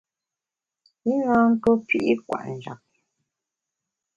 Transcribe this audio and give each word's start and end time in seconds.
I 1.11 1.13
na 1.21 1.33
ntuo 1.53 1.73
pi’ 1.87 1.99
kwet 2.25 2.45
njap. 2.55 2.81